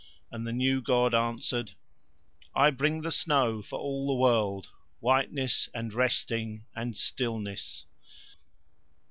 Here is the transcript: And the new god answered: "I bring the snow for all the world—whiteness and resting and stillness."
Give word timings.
And 0.31 0.47
the 0.47 0.51
new 0.51 0.81
god 0.81 1.13
answered: 1.13 1.73
"I 2.55 2.71
bring 2.71 3.01
the 3.03 3.11
snow 3.11 3.61
for 3.61 3.77
all 3.77 4.07
the 4.07 4.15
world—whiteness 4.15 5.69
and 5.75 5.93
resting 5.93 6.65
and 6.75 6.97
stillness." 6.97 7.85